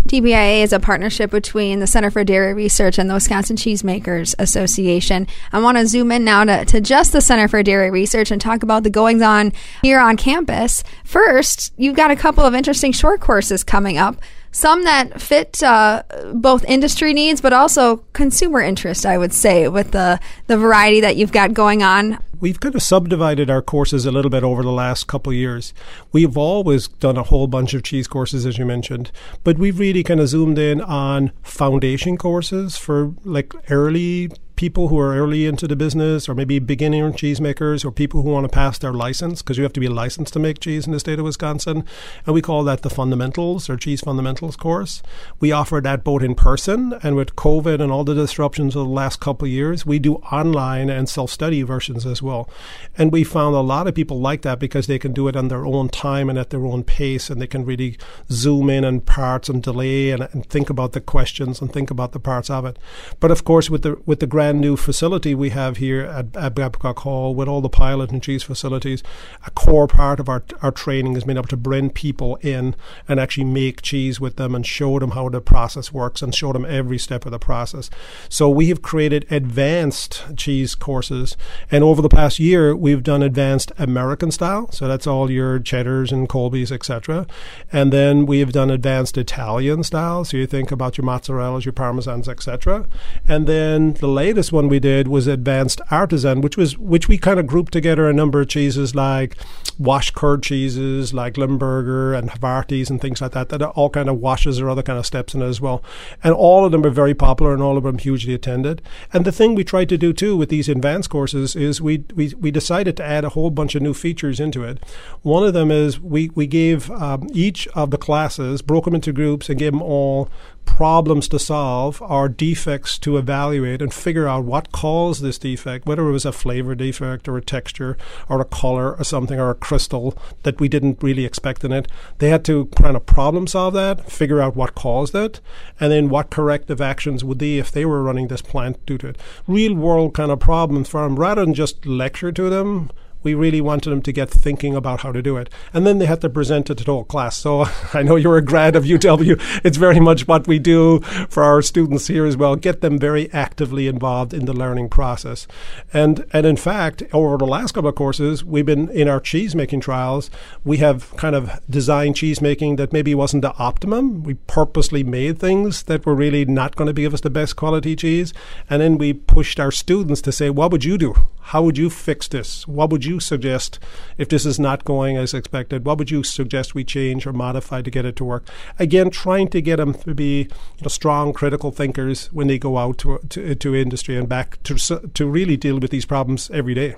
DBIA 0.08 0.62
is 0.62 0.72
a 0.72 0.80
partnership 0.80 1.30
between 1.30 1.78
the 1.78 1.86
Center 1.86 2.10
for 2.10 2.24
Dairy 2.24 2.54
Research 2.54 2.98
and 2.98 3.08
the 3.08 3.14
Wisconsin 3.14 3.56
Cheesemakers 3.56 4.34
Association. 4.38 5.26
I 5.52 5.60
want 5.60 5.78
to 5.78 5.86
zoom 5.86 6.12
in 6.12 6.24
now 6.24 6.44
to, 6.44 6.64
to 6.66 6.80
just 6.80 7.12
the 7.12 7.20
Center 7.20 7.48
for 7.48 7.62
Dairy 7.62 7.90
Research 7.90 8.30
and 8.30 8.40
talk 8.40 8.62
about 8.62 8.82
the 8.82 8.90
goings 8.90 9.22
on 9.22 9.52
here 9.82 10.00
on 10.00 10.16
campus. 10.16 10.82
First, 11.04 11.72
you've 11.76 11.96
got 11.96 12.10
a 12.10 12.16
couple 12.16 12.44
of 12.44 12.54
interesting 12.54 12.92
short 12.92 13.20
courses 13.20 13.64
coming 13.64 13.96
up 13.96 14.16
some 14.52 14.84
that 14.84 15.20
fit 15.20 15.62
uh, 15.62 16.02
both 16.34 16.64
industry 16.64 17.12
needs 17.12 17.40
but 17.40 17.52
also 17.52 17.96
consumer 18.12 18.60
interest 18.60 19.04
i 19.04 19.18
would 19.18 19.32
say 19.32 19.66
with 19.66 19.90
the, 19.90 20.20
the 20.46 20.56
variety 20.56 21.00
that 21.00 21.16
you've 21.16 21.32
got 21.32 21.52
going 21.52 21.82
on 21.82 22.18
we've 22.42 22.60
kind 22.60 22.74
of 22.74 22.82
subdivided 22.82 23.48
our 23.48 23.62
courses 23.62 24.04
a 24.04 24.10
little 24.10 24.30
bit 24.30 24.42
over 24.42 24.62
the 24.64 24.72
last 24.72 25.06
couple 25.06 25.32
years. 25.32 25.72
We've 26.10 26.36
always 26.36 26.88
done 26.88 27.16
a 27.16 27.22
whole 27.22 27.46
bunch 27.46 27.72
of 27.72 27.84
cheese 27.84 28.08
courses, 28.08 28.44
as 28.44 28.58
you 28.58 28.66
mentioned, 28.66 29.12
but 29.44 29.58
we've 29.58 29.78
really 29.78 30.02
kind 30.02 30.18
of 30.18 30.28
zoomed 30.28 30.58
in 30.58 30.80
on 30.80 31.30
foundation 31.42 32.18
courses 32.18 32.76
for 32.76 33.14
like 33.24 33.54
early 33.70 34.32
people 34.56 34.88
who 34.88 34.98
are 34.98 35.16
early 35.16 35.46
into 35.46 35.66
the 35.66 35.76
business 35.76 36.28
or 36.28 36.34
maybe 36.34 36.58
beginner 36.58 37.10
cheesemakers 37.12 37.84
or 37.84 37.90
people 37.90 38.22
who 38.22 38.30
want 38.30 38.44
to 38.44 38.48
pass 38.48 38.78
their 38.78 38.92
license 38.92 39.42
because 39.42 39.56
you 39.56 39.62
have 39.62 39.72
to 39.72 39.80
be 39.80 39.88
licensed 39.88 40.32
to 40.32 40.38
make 40.38 40.60
cheese 40.60 40.86
in 40.86 40.92
the 40.92 41.00
state 41.00 41.18
of 41.18 41.24
Wisconsin. 41.24 41.84
And 42.26 42.34
we 42.34 42.42
call 42.42 42.64
that 42.64 42.82
the 42.82 42.90
fundamentals 42.90 43.68
or 43.68 43.76
cheese 43.76 44.00
fundamentals 44.00 44.56
course. 44.56 45.02
We 45.40 45.52
offer 45.52 45.80
that 45.80 46.04
both 46.04 46.22
in 46.22 46.34
person 46.34 46.98
and 47.02 47.16
with 47.16 47.36
COVID 47.36 47.80
and 47.80 47.90
all 47.90 48.04
the 48.04 48.14
disruptions 48.14 48.76
of 48.76 48.86
the 48.86 48.92
last 48.92 49.20
couple 49.20 49.46
of 49.46 49.52
years, 49.52 49.86
we 49.86 49.98
do 49.98 50.16
online 50.16 50.90
and 50.90 51.08
self 51.08 51.30
study 51.30 51.62
versions 51.62 52.06
as 52.06 52.22
well. 52.22 52.48
And 52.96 53.12
we 53.12 53.24
found 53.24 53.54
a 53.54 53.60
lot 53.60 53.86
of 53.86 53.94
people 53.94 54.20
like 54.20 54.42
that 54.42 54.58
because 54.58 54.86
they 54.86 54.98
can 54.98 55.12
do 55.12 55.28
it 55.28 55.36
on 55.36 55.48
their 55.48 55.66
own 55.66 55.88
time 55.88 56.28
and 56.28 56.38
at 56.38 56.50
their 56.50 56.66
own 56.66 56.84
pace 56.84 57.30
and 57.30 57.40
they 57.40 57.46
can 57.46 57.64
really 57.64 57.96
zoom 58.30 58.70
in 58.70 58.84
on 58.84 59.00
parts 59.00 59.48
and 59.48 59.62
delay 59.62 60.10
and, 60.10 60.28
and 60.32 60.46
think 60.46 60.70
about 60.70 60.92
the 60.92 61.00
questions 61.00 61.60
and 61.60 61.72
think 61.72 61.90
about 61.90 62.12
the 62.12 62.20
parts 62.20 62.50
of 62.50 62.64
it. 62.64 62.78
But 63.20 63.30
of 63.30 63.44
course, 63.44 63.70
with 63.70 63.82
the 63.82 64.00
with 64.06 64.20
the 64.20 64.26
brand 64.52 64.60
new 64.60 64.76
facility 64.76 65.34
we 65.34 65.48
have 65.48 65.78
here 65.78 66.02
at, 66.02 66.36
at 66.36 66.54
Babcock 66.54 66.98
Hall 66.98 67.34
with 67.34 67.48
all 67.48 67.62
the 67.62 67.70
pilot 67.70 68.10
and 68.10 68.22
cheese 68.22 68.42
facilities, 68.42 69.02
a 69.46 69.50
core 69.52 69.88
part 69.88 70.20
of 70.20 70.28
our, 70.28 70.44
our 70.60 70.70
training 70.70 71.14
has 71.14 71.24
been 71.24 71.38
able 71.38 71.48
to 71.48 71.56
bring 71.56 71.88
people 71.88 72.36
in 72.42 72.76
and 73.08 73.18
actually 73.18 73.44
make 73.44 73.80
cheese 73.80 74.20
with 74.20 74.36
them 74.36 74.54
and 74.54 74.66
show 74.66 74.98
them 74.98 75.12
how 75.12 75.30
the 75.30 75.40
process 75.40 75.90
works 75.90 76.20
and 76.20 76.34
show 76.34 76.52
them 76.52 76.66
every 76.66 76.98
step 76.98 77.24
of 77.24 77.30
the 77.32 77.38
process. 77.38 77.88
So 78.28 78.50
we 78.50 78.68
have 78.68 78.82
created 78.82 79.24
advanced 79.32 80.22
cheese 80.36 80.74
courses. 80.74 81.34
And 81.70 81.82
over 81.82 82.02
the 82.02 82.10
past 82.10 82.38
year, 82.38 82.76
we've 82.76 83.02
done 83.02 83.22
advanced 83.22 83.72
American 83.78 84.30
style. 84.30 84.70
So 84.70 84.86
that's 84.86 85.06
all 85.06 85.30
your 85.30 85.60
cheddars 85.60 86.12
and 86.12 86.28
Colbys, 86.28 86.70
etc. 86.70 87.26
And 87.72 87.90
then 87.90 88.26
we 88.26 88.40
have 88.40 88.52
done 88.52 88.70
advanced 88.70 89.16
Italian 89.16 89.82
style. 89.82 90.26
So 90.26 90.36
you 90.36 90.46
think 90.46 90.70
about 90.70 90.98
your 90.98 91.06
mozzarellas, 91.06 91.64
your 91.64 91.72
parmesans, 91.72 92.28
etc. 92.28 92.86
And 93.26 93.46
then 93.46 93.94
the 93.94 94.08
latest 94.08 94.31
latest 94.32 94.50
one 94.50 94.66
we 94.66 94.80
did 94.80 95.08
was 95.08 95.26
advanced 95.26 95.82
artisan, 95.90 96.40
which 96.40 96.56
was 96.56 96.78
which 96.78 97.06
we 97.06 97.18
kind 97.18 97.38
of 97.38 97.46
grouped 97.46 97.70
together 97.70 98.08
a 98.08 98.14
number 98.14 98.40
of 98.40 98.48
cheeses 98.48 98.94
like 98.94 99.36
wash 99.78 100.10
curd 100.10 100.42
cheeses, 100.42 101.12
like 101.12 101.36
Limburger 101.36 102.14
and 102.14 102.30
Havartis 102.30 102.88
and 102.88 102.98
things 102.98 103.20
like 103.20 103.32
that. 103.32 103.50
That 103.50 103.60
are 103.60 103.72
all 103.72 103.90
kind 103.90 104.08
of 104.08 104.20
washes 104.20 104.58
or 104.58 104.70
other 104.70 104.82
kind 104.82 104.98
of 104.98 105.04
steps 105.04 105.34
in 105.34 105.42
it 105.42 105.44
as 105.44 105.60
well. 105.60 105.82
And 106.24 106.32
all 106.32 106.64
of 106.64 106.72
them 106.72 106.86
are 106.86 106.90
very 106.90 107.12
popular 107.12 107.52
and 107.52 107.62
all 107.62 107.76
of 107.76 107.84
them 107.84 107.98
hugely 107.98 108.32
attended. 108.32 108.80
And 109.12 109.26
the 109.26 109.32
thing 109.32 109.54
we 109.54 109.64
tried 109.64 109.90
to 109.90 109.98
do 109.98 110.14
too 110.14 110.34
with 110.34 110.48
these 110.48 110.70
advanced 110.70 111.10
courses 111.10 111.54
is 111.54 111.82
we 111.82 112.04
we, 112.14 112.32
we 112.40 112.50
decided 112.50 112.96
to 112.96 113.04
add 113.04 113.26
a 113.26 113.30
whole 113.30 113.50
bunch 113.50 113.74
of 113.74 113.82
new 113.82 113.92
features 113.92 114.40
into 114.40 114.64
it. 114.64 114.82
One 115.20 115.44
of 115.44 115.52
them 115.52 115.70
is 115.70 116.00
we 116.00 116.30
we 116.34 116.46
gave 116.46 116.90
um, 116.90 117.28
each 117.34 117.68
of 117.68 117.90
the 117.90 117.98
classes 117.98 118.62
broke 118.62 118.86
them 118.86 118.94
into 118.94 119.12
groups 119.12 119.50
and 119.50 119.58
gave 119.58 119.72
them 119.72 119.82
all 119.82 120.30
problems 120.64 121.28
to 121.28 121.38
solve 121.38 122.00
or 122.02 122.28
defects 122.28 122.98
to 122.98 123.16
evaluate 123.16 123.82
and 123.82 123.92
figure 123.92 124.26
out 124.26 124.44
what 124.44 124.72
caused 124.72 125.22
this 125.22 125.38
defect, 125.38 125.86
whether 125.86 126.08
it 126.08 126.12
was 126.12 126.24
a 126.24 126.32
flavor 126.32 126.74
defect 126.74 127.28
or 127.28 127.36
a 127.36 127.42
texture 127.42 127.96
or 128.28 128.40
a 128.40 128.44
color 128.44 128.96
or 128.96 129.04
something 129.04 129.38
or 129.38 129.50
a 129.50 129.54
crystal 129.54 130.16
that 130.42 130.58
we 130.60 130.68
didn't 130.68 131.02
really 131.02 131.24
expect 131.24 131.64
in 131.64 131.72
it. 131.72 131.88
They 132.18 132.30
had 132.30 132.44
to 132.46 132.66
kind 132.76 132.96
of 132.96 133.06
problem 133.06 133.46
solve 133.46 133.74
that, 133.74 134.10
figure 134.10 134.40
out 134.40 134.56
what 134.56 134.74
caused 134.74 135.14
it, 135.14 135.40
and 135.78 135.92
then 135.92 136.08
what 136.08 136.30
corrective 136.30 136.80
actions 136.80 137.22
would 137.22 137.38
they 137.38 137.58
if 137.58 137.70
they 137.70 137.84
were 137.84 138.02
running 138.02 138.28
this 138.28 138.42
plant 138.42 138.84
due 138.86 138.98
to 138.98 139.08
it. 139.08 139.18
Real 139.46 139.74
world 139.74 140.14
kind 140.14 140.30
of 140.30 140.40
problems 140.40 140.88
for 140.88 141.02
them 141.02 141.16
rather 141.16 141.44
than 141.44 141.54
just 141.54 141.86
lecture 141.86 142.32
to 142.32 142.48
them 142.48 142.90
we 143.22 143.34
really 143.34 143.60
wanted 143.60 143.90
them 143.90 144.02
to 144.02 144.12
get 144.12 144.30
thinking 144.30 144.74
about 144.74 145.00
how 145.00 145.12
to 145.12 145.22
do 145.22 145.36
it. 145.36 145.50
And 145.72 145.86
then 145.86 145.98
they 145.98 146.06
had 146.06 146.20
to 146.22 146.28
present 146.28 146.70
it 146.70 146.78
to 146.78 146.84
whole 146.84 147.04
class. 147.04 147.36
So 147.36 147.66
I 147.94 148.02
know 148.02 148.16
you're 148.16 148.36
a 148.36 148.42
grad 148.42 148.76
of 148.76 148.84
UW. 148.84 149.40
It's 149.64 149.76
very 149.76 150.00
much 150.00 150.28
what 150.28 150.46
we 150.46 150.58
do 150.58 151.00
for 151.28 151.42
our 151.42 151.62
students 151.62 152.06
here 152.06 152.26
as 152.26 152.36
well. 152.36 152.56
Get 152.56 152.80
them 152.80 152.98
very 152.98 153.32
actively 153.32 153.86
involved 153.88 154.34
in 154.34 154.44
the 154.44 154.52
learning 154.52 154.88
process. 154.88 155.46
And 155.92 156.24
and 156.32 156.46
in 156.46 156.56
fact, 156.56 157.02
over 157.12 157.36
the 157.36 157.46
last 157.46 157.72
couple 157.72 157.88
of 157.88 157.94
courses, 157.94 158.44
we've 158.44 158.66
been 158.66 158.88
in 158.90 159.08
our 159.08 159.20
cheese 159.20 159.54
making 159.54 159.80
trials. 159.80 160.30
We 160.64 160.78
have 160.78 161.14
kind 161.16 161.34
of 161.34 161.60
designed 161.68 162.16
cheese 162.16 162.40
making 162.40 162.76
that 162.76 162.92
maybe 162.92 163.14
wasn't 163.14 163.42
the 163.42 163.54
optimum. 163.56 164.22
We 164.22 164.34
purposely 164.34 165.02
made 165.02 165.38
things 165.38 165.84
that 165.84 166.06
were 166.06 166.14
really 166.14 166.44
not 166.44 166.76
going 166.76 166.86
to 166.86 166.92
give 166.92 167.14
us 167.14 167.20
the 167.20 167.30
best 167.30 167.56
quality 167.56 167.96
cheese. 167.96 168.32
And 168.68 168.80
then 168.82 168.98
we 168.98 169.12
pushed 169.12 169.58
our 169.58 169.70
students 169.70 170.20
to 170.22 170.32
say, 170.32 170.50
what 170.50 170.70
would 170.70 170.84
you 170.84 170.98
do? 170.98 171.14
How 171.46 171.62
would 171.62 171.76
you 171.76 171.90
fix 171.90 172.28
this? 172.28 172.66
What 172.68 172.90
would 172.90 173.04
you 173.04 173.11
suggest 173.20 173.78
if 174.18 174.28
this 174.28 174.46
is 174.46 174.58
not 174.58 174.84
going 174.84 175.16
as 175.16 175.34
expected? 175.34 175.84
What 175.84 175.98
would 175.98 176.10
you 176.10 176.22
suggest 176.22 176.74
we 176.74 176.84
change 176.84 177.26
or 177.26 177.32
modify 177.32 177.82
to 177.82 177.90
get 177.90 178.04
it 178.04 178.16
to 178.16 178.24
work? 178.24 178.48
Again, 178.78 179.10
trying 179.10 179.48
to 179.48 179.60
get 179.60 179.76
them 179.76 179.94
to 179.94 180.14
be 180.14 180.42
you 180.42 180.48
know, 180.82 180.88
strong 180.88 181.32
critical 181.32 181.70
thinkers 181.70 182.26
when 182.32 182.46
they 182.46 182.58
go 182.58 182.78
out 182.78 182.98
to, 182.98 183.18
to, 183.30 183.54
to 183.54 183.74
industry 183.74 184.16
and 184.16 184.28
back 184.28 184.62
to, 184.64 184.76
to 185.14 185.26
really 185.26 185.56
deal 185.56 185.78
with 185.78 185.90
these 185.90 186.06
problems 186.06 186.50
every 186.50 186.74
day. 186.74 186.96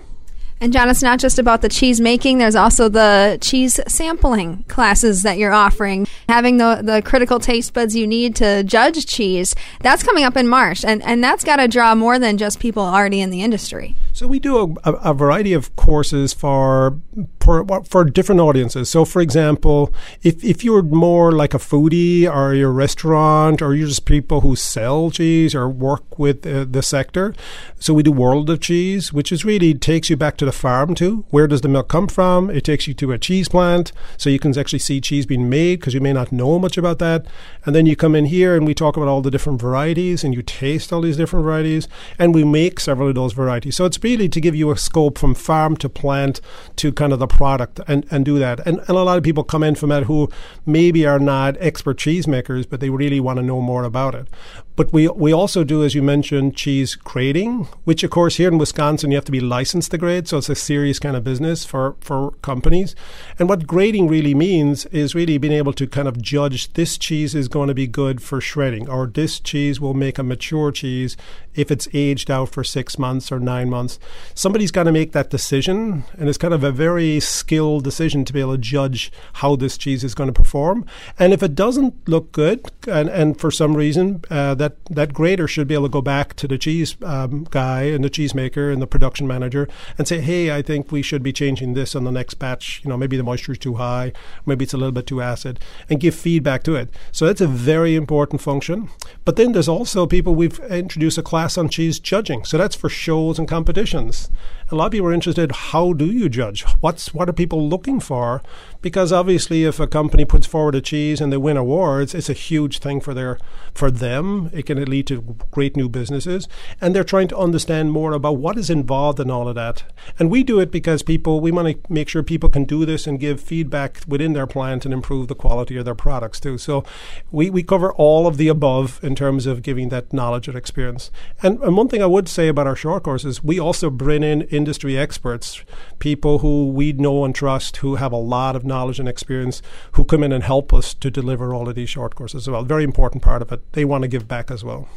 And 0.61 0.73
John, 0.73 0.89
it's 0.89 1.03
not 1.03 1.19
just 1.19 1.39
about 1.39 1.63
the 1.63 1.69
cheese 1.69 2.01
making. 2.01 2.39
There's 2.39 2.55
also 2.55 2.89
the 2.89 3.39
cheese 3.41 3.81
sampling 3.87 4.63
classes 4.69 5.23
that 5.23 5.37
you're 5.37 5.53
offering. 5.53 6.07
Having 6.29 6.59
the, 6.59 6.81
the 6.83 7.03
critical 7.03 7.39
taste 7.39 7.75
buds 7.75 7.95
you 7.95 8.07
need 8.07 8.37
to 8.37 8.63
judge 8.65 9.05
cheese. 9.05 9.55
That's 9.81 10.03
coming 10.03 10.25
up 10.25 10.37
in 10.37 10.49
March. 10.49 10.85
And, 10.85 11.03
and 11.03 11.23
that's 11.23 11.45
got 11.45 11.57
to 11.57 11.69
draw 11.69 11.95
more 11.95 12.19
than 12.19 12.39
just 12.39 12.61
people 12.61 12.83
already 12.83 13.21
in 13.21 13.31
the 13.31 13.43
industry. 13.43 13.97
So 14.15 14.29
we 14.29 14.39
do 14.39 14.79
a, 14.85 14.93
a, 14.93 15.13
variety 15.13 15.55
of 15.55 15.75
courses 15.75 16.33
for, 16.33 17.01
for 17.41 17.83
for 17.83 18.05
different 18.05 18.41
audiences. 18.41 18.89
So, 18.89 19.05
for 19.05 19.21
example, 19.21 19.93
if 20.23 20.45
if 20.45 20.63
you're 20.63 20.85
more 20.85 21.33
like 21.33 21.53
a 21.53 21.59
foodie 21.59 22.33
or 22.33 22.55
you're 22.55 22.71
a 22.71 22.73
restaurant 22.73 23.61
or 23.61 23.75
you're 23.75 23.89
just 23.89 24.05
people 24.05 24.43
who 24.43 24.55
sell 24.55 25.11
cheese 25.11 25.53
or 25.53 25.69
work 25.69 26.17
with 26.17 26.47
uh, 26.47 26.65
the 26.65 26.81
sector, 26.81 27.35
so 27.81 27.93
we 27.93 28.05
do 28.05 28.13
World 28.13 28.49
of 28.51 28.61
Cheese, 28.61 29.13
which 29.13 29.33
is 29.33 29.45
really 29.45 29.75
takes 29.75 30.09
you 30.09 30.17
back 30.17 30.37
to 30.37 30.45
the 30.45 30.53
farm 30.53 30.95
too. 30.95 31.25
Where 31.31 31.49
does 31.49 31.63
the 31.63 31.69
milk 31.69 31.89
come 31.89 32.07
from? 32.07 32.51
It 32.51 32.63
takes 32.63 32.87
you 32.87 32.95
to 32.95 33.11
a 33.11 33.19
cheese 33.19 33.49
plant, 33.49 33.91
so 34.17 34.31
you 34.31 34.39
can 34.39 34.57
actually 34.57 34.79
see 34.79 35.01
cheese 35.01 35.27
being 35.27 35.51
made 35.51 35.81
because 35.81 35.93
you 35.93 36.01
may 36.01 36.13
not 36.13 36.31
know 36.31 36.61
much 36.61 36.79
about 36.79 37.01
that. 37.01 37.27
And 37.67 37.75
then 37.75 37.85
you 37.85 37.97
come 37.97 38.15
in 38.15 38.27
here 38.27 38.55
and 38.55 38.65
we 38.65 38.75
talk 38.75 38.97
about 38.97 39.09
all 39.09 39.23
the 39.23 39.31
different 39.33 39.61
varieties 39.61 40.23
and 40.23 40.33
you 40.35 40.43
taste 40.43 40.93
all 40.93 41.01
these 41.01 41.17
different 41.17 41.45
varieties 41.45 41.89
and 42.17 42.33
we 42.33 42.45
make 42.45 42.79
several 42.79 43.09
of 43.09 43.17
those 43.17 43.33
varieties. 43.33 43.75
So 43.75 43.87
it's 43.87 44.04
really 44.05 44.29
to 44.29 44.41
give 44.41 44.55
you 44.55 44.71
a 44.71 44.77
scope 44.77 45.19
from 45.19 45.35
farm 45.35 45.77
to 45.79 45.89
plant 45.89 46.41
to 46.77 46.93
kind 46.93 47.13
of 47.13 47.19
the 47.19 47.27
product 47.27 47.81
and, 47.89 48.07
and 48.11 48.25
do 48.25 48.39
that. 48.39 48.61
And, 48.67 48.79
and 48.81 48.91
a 48.91 49.03
lot 49.03 49.19
of 49.19 49.25
people 49.25 49.43
come 49.43 49.65
in 49.65 49.75
from 49.75 49.89
that 49.89 50.05
who 50.05 50.29
maybe 50.67 51.07
are 51.07 51.19
not 51.19 51.57
expert 51.59 51.99
cheese 51.99 52.29
makers, 52.29 52.67
but 52.67 52.81
they 52.81 52.91
really 52.91 53.19
want 53.19 53.39
to 53.39 53.43
know 53.43 53.61
more 53.61 53.85
about 53.85 54.15
it. 54.15 54.29
But 54.77 54.93
we, 54.93 55.07
we 55.09 55.33
also 55.33 55.63
do, 55.63 55.85
as 55.85 55.95
you 55.95 56.03
mentioned, 56.03 56.57
cheese 56.57 56.97
grading, 56.97 57.69
which, 57.85 58.03
of 58.03 58.11
course, 58.11 58.37
here 58.37 58.49
in 58.49 58.59
Wisconsin, 58.59 59.13
you 59.13 59.17
have 59.17 59.25
to 59.25 59.33
be 59.33 59.41
licensed 59.41 59.93
to 59.93 59.99
grade. 59.99 60.27
So 60.27 60.39
it's 60.39 60.49
a 60.49 60.57
serious 60.57 60.99
kind 60.99 61.17
of 61.17 61.23
business 61.23 61.65
for, 61.65 61.95
for 62.01 62.33
companies. 62.43 62.97
And 63.39 63.49
what 63.49 63.69
grading 63.69 64.09
really 64.09 64.35
means 64.35 64.85
is 64.87 65.15
really 65.15 65.39
being 65.39 65.53
able 65.53 65.73
to 65.75 65.87
kind 65.87 66.09
of 66.09 66.21
judge 66.21 66.73
this 66.73 66.99
cheese 66.99 67.37
is 67.37 67.47
going 67.47 67.69
to 67.69 67.75
be 67.75 67.87
good 67.87 68.21
for 68.21 68.41
shredding, 68.41 68.89
or 68.89 69.07
this 69.07 69.39
cheese 69.39 69.81
will 69.81 69.95
make 69.95 70.19
a 70.19 70.25
mature 70.25 70.73
cheese 70.73 71.17
if 71.55 71.71
it's 71.71 71.87
aged 71.95 72.29
out 72.29 72.49
for 72.49 72.65
six 72.65 72.99
months 72.99 73.31
or 73.31 73.39
nine 73.39 73.71
months. 73.71 73.94
Somebody's 74.35 74.71
got 74.71 74.85
to 74.85 74.93
make 74.93 75.13
that 75.13 75.31
decision. 75.31 76.05
And 76.19 76.29
it's 76.29 76.39
kind 76.39 76.55
of 76.55 76.65
a 76.65 76.73
very 76.73 77.21
skilled 77.21 77.85
decision 77.85 78.25
to 78.25 78.33
be 78.33 78.41
able 78.41 78.53
to 78.53 78.59
judge 78.59 79.13
how 79.35 79.57
this 79.57 79.77
cheese 79.79 80.05
is 80.05 80.15
going 80.15 80.29
to 80.29 80.33
perform. 80.33 80.87
And 81.19 81.33
if 81.33 81.43
it 81.43 81.55
doesn't 81.55 82.09
look 82.09 82.33
good, 82.33 82.65
and, 82.89 83.09
and 83.09 83.39
for 83.39 83.51
some 83.51 83.77
reason, 83.77 84.23
uh, 84.31 84.55
that 84.55 84.77
that 84.91 85.13
grader 85.13 85.49
should 85.49 85.69
be 85.69 85.75
able 85.75 85.87
to 85.87 85.93
go 85.93 86.03
back 86.03 86.35
to 86.35 86.49
the 86.49 86.59
cheese 86.59 86.97
um, 87.03 87.47
guy 87.51 87.83
and 87.85 88.05
the 88.05 88.11
cheesemaker 88.11 88.73
and 88.73 88.81
the 88.81 88.87
production 88.87 89.27
manager 89.27 89.69
and 89.99 90.07
say, 90.07 90.21
hey, 90.21 90.55
I 90.55 90.63
think 90.63 90.93
we 90.93 91.03
should 91.03 91.23
be 91.23 91.33
changing 91.33 91.75
this 91.75 91.95
on 91.95 92.05
the 92.05 92.13
next 92.13 92.35
batch. 92.35 92.81
You 92.85 92.91
know, 92.91 92.97
maybe 92.97 93.17
the 93.17 93.23
moisture 93.23 93.53
is 93.53 93.59
too 93.59 93.75
high, 93.75 94.13
maybe 94.47 94.65
it's 94.65 94.75
a 94.75 94.77
little 94.77 94.93
bit 94.93 95.07
too 95.07 95.21
acid, 95.21 95.61
and 95.89 96.01
give 96.01 96.15
feedback 96.15 96.63
to 96.65 96.75
it. 96.75 96.89
So 97.13 97.27
that's 97.27 97.41
a 97.41 97.47
very 97.47 97.95
important 97.95 98.41
function. 98.41 98.91
But 99.25 99.37
then 99.37 99.53
there's 99.53 99.69
also 99.69 100.07
people 100.07 100.35
we've 100.35 100.59
introduced 100.71 101.17
a 101.17 101.23
class 101.23 101.57
on 101.57 101.69
cheese 101.69 101.99
judging. 101.99 102.45
So 102.45 102.59
that's 102.59 102.77
for 102.77 102.91
shows 102.91 103.39
and 103.39 103.49
competitions. 103.49 104.31
A 104.71 104.75
lot 104.75 104.87
of 104.87 104.93
people 104.93 105.09
are 105.09 105.13
interested 105.13 105.53
how 105.53 105.93
do 105.93 106.07
you 106.07 106.29
judge? 106.29 106.65
What's 106.81 107.15
what 107.15 107.29
are 107.29 107.33
people 107.33 107.69
looking 107.69 108.01
for? 108.01 108.43
Because 108.83 109.13
obviously 109.13 109.65
if 109.65 109.81
a 109.81 109.87
company 109.87 110.25
puts 110.25 110.47
forward 110.47 110.75
a 110.75 110.81
cheese 110.81 111.21
and 111.21 111.33
they 111.33 111.37
win 111.37 111.57
awards 111.57 112.15
it's 112.15 112.29
a 112.29 112.35
huge 112.35 112.79
thing 112.79 113.01
for 113.01 113.15
their 113.15 113.39
for 113.73 113.91
them. 113.91 114.51
It 114.53 114.67
can 114.67 114.83
lead 114.85 115.07
to 115.09 115.37
great 115.51 115.77
new 115.77 115.89
businesses. 115.89 116.49
And 116.81 116.95
they're 116.95 117.05
trying 117.05 117.29
to 117.29 117.39
understand 117.39 117.93
more 117.93 118.13
about 118.13 118.39
what 118.39 118.59
is 118.59 118.71
involved 118.71 119.21
in 119.21 119.31
all 119.31 119.49
of 119.49 119.55
that. 119.55 119.85
And 120.19 120.31
we 120.31 120.43
do 120.43 120.61
it 120.61 120.71
because 120.71 121.03
people 121.03 121.41
we 121.41 121.51
want 121.51 121.69
to 121.69 121.93
make 121.93 122.09
sure 122.09 122.23
people 122.23 122.51
can 122.51 122.65
do 122.65 122.85
this 122.85 123.07
and 123.07 123.21
give 123.21 123.41
feedback 123.41 124.01
within 124.07 124.33
their 124.33 124.47
plant 124.47 124.85
and 124.85 124.93
improve 124.93 125.29
the 125.29 125.35
quality 125.35 125.77
of 125.77 125.85
their 125.85 125.95
products 125.95 126.41
too. 126.41 126.59
So 126.59 126.85
we, 127.31 127.49
we 127.51 127.63
cover 127.63 127.93
all 127.93 128.27
of 128.27 128.37
the 128.37 128.49
above 128.49 129.01
in 129.03 129.14
terms 129.15 129.47
of 129.47 129.63
giving 129.63 129.89
that 129.89 130.13
knowledge 130.13 130.49
and 130.49 130.57
experience 130.57 131.11
and, 131.43 131.61
and 131.61 131.77
one 131.77 131.89
thing 131.89 132.03
i 132.03 132.07
would 132.07 132.29
say 132.29 132.49
about 132.49 132.67
our 132.67 132.77
short 132.77 133.03
courses 133.03 133.43
we 133.45 133.59
also 133.59 133.91
bring 133.91 134.23
in 134.23 134.43
industry 134.43 134.97
experts, 134.97 135.63
people 135.99 136.39
who 136.39 136.71
we 136.71 136.93
know 136.93 137.25
and 137.25 137.35
trust, 137.35 137.79
who 137.79 137.97
have 137.97 138.13
a 138.13 138.17
lot 138.17 138.57
of 138.57 138.65
knowledge 138.65 138.99
and 138.99 139.09
experience, 139.09 139.63
who 139.93 140.05
come 140.05 140.23
in 140.23 140.33
and 140.33 140.45
help 140.45 140.73
us 140.73 140.95
to 140.95 141.11
deliver 141.11 141.55
all 141.55 141.69
of 141.69 141.75
these 141.75 141.91
short 141.91 142.15
courses 142.15 142.45
as 142.45 142.51
well. 142.51 142.65
Very 142.65 142.85
important 142.85 143.23
part 143.23 143.43
of 143.43 143.53
it. 143.53 143.73
They 143.73 143.85
want 143.85 144.03
to 144.03 144.09
give 144.09 144.29
back 144.29 144.51
as 144.51 144.65
well. 144.65 144.89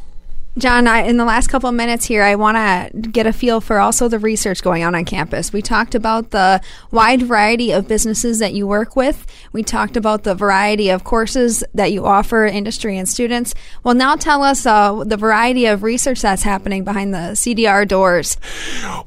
John, 0.57 0.87
I, 0.87 1.03
in 1.03 1.17
the 1.17 1.25
last 1.25 1.49
couple 1.49 1.69
of 1.69 1.75
minutes 1.75 2.05
here, 2.05 2.23
I 2.23 2.33
want 2.33 2.57
to 2.57 3.09
get 3.09 3.27
a 3.27 3.33
feel 3.33 3.61
for 3.61 3.79
also 3.79 4.07
the 4.07 4.17
research 4.17 4.63
going 4.63 4.83
on 4.83 4.95
on 4.95 5.05
campus. 5.05 5.53
We 5.53 5.61
talked 5.61 5.93
about 5.93 6.31
the 6.31 6.61
wide 6.89 7.21
variety 7.21 7.71
of 7.71 7.87
businesses 7.87 8.39
that 8.39 8.55
you 8.55 8.65
work 8.65 8.95
with. 8.95 9.27
We 9.51 9.61
talked 9.61 9.95
about 9.95 10.23
the 10.23 10.33
variety 10.33 10.89
of 10.89 11.03
courses 11.03 11.63
that 11.75 11.91
you 11.91 12.05
offer 12.05 12.45
industry 12.45 12.97
and 12.97 13.07
students. 13.07 13.53
Well, 13.83 13.93
now 13.93 14.15
tell 14.15 14.41
us 14.41 14.65
uh, 14.65 15.03
the 15.03 15.15
variety 15.15 15.67
of 15.67 15.83
research 15.83 16.21
that's 16.21 16.41
happening 16.41 16.83
behind 16.83 17.13
the 17.13 17.35
CDR 17.35 17.87
doors. 17.87 18.37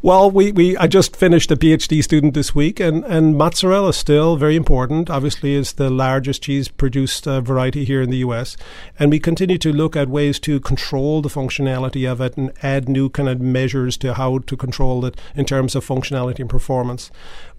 Well, 0.02 0.30
we, 0.30 0.52
we 0.52 0.76
I 0.76 0.86
just 0.86 1.16
finished 1.16 1.50
a 1.50 1.56
PhD 1.56 2.04
student 2.04 2.34
this 2.34 2.54
week, 2.54 2.78
and, 2.78 3.04
and 3.04 3.36
mozzarella 3.36 3.88
is 3.88 3.96
still 3.96 4.36
very 4.36 4.54
important. 4.54 5.10
Obviously, 5.10 5.56
it's 5.56 5.72
the 5.72 5.90
largest 5.90 6.44
cheese 6.44 6.68
produced 6.68 7.26
uh, 7.26 7.40
variety 7.40 7.84
here 7.84 8.02
in 8.02 8.10
the 8.10 8.18
U.S., 8.18 8.56
and 9.00 9.10
we 9.10 9.18
continue 9.18 9.58
to 9.58 9.72
look 9.72 9.96
at 9.96 10.08
ways 10.08 10.38
to 10.40 10.60
control 10.60 11.20
the 11.20 11.28
functionality 11.40 12.10
of 12.10 12.20
it 12.20 12.36
and 12.36 12.52
add 12.62 12.88
new 12.88 13.08
kind 13.08 13.28
of 13.28 13.40
measures 13.40 13.96
to 13.98 14.14
how 14.14 14.38
to 14.38 14.56
control 14.56 15.04
it 15.04 15.16
in 15.34 15.44
terms 15.44 15.74
of 15.74 15.86
functionality 15.86 16.40
and 16.40 16.50
performance. 16.50 17.10